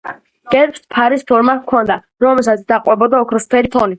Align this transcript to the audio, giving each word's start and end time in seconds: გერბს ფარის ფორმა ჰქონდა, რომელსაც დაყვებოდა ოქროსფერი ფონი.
გერბს 0.53 0.79
ფარის 0.95 1.25
ფორმა 1.31 1.55
ჰქონდა, 1.59 1.99
რომელსაც 2.25 2.63
დაყვებოდა 2.73 3.23
ოქროსფერი 3.27 3.75
ფონი. 3.77 3.89